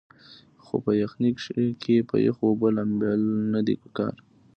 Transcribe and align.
خو 0.63 0.75
پۀ 0.83 0.91
يخنۍ 1.03 1.31
کښې 1.39 1.95
پۀ 2.09 2.15
يخو 2.27 2.43
اوبو 2.49 2.67
لامبل 2.75 3.21
نۀ 3.51 3.59
دي 3.67 3.75
پکار 3.81 4.15